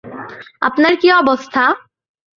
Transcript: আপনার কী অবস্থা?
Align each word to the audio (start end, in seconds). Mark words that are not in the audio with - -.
আপনার 0.61 0.93
কী 1.01 1.07
অবস্থা? 1.13 1.63